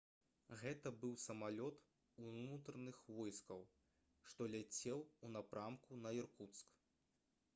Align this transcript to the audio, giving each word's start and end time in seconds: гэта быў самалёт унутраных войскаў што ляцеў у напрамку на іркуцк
гэта 0.59 0.91
быў 1.01 1.11
самалёт 1.25 1.75
унутраных 2.29 2.97
войскаў 3.17 3.61
што 4.31 4.47
ляцеў 4.53 5.03
у 5.27 5.29
напрамку 5.35 6.01
на 6.07 6.17
іркуцк 6.21 6.65